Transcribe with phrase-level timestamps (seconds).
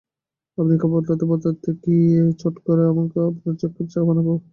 [0.57, 4.27] আপনি কাপড় বদলাতে-বদলাতে কি আমি চট করে আপনার জন্যে এক কাপ চা বানাব?